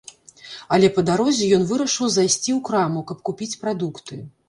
[0.77, 4.25] Але па дарозе ён вырашыў зайсці ў краму, каб купіць прадукты.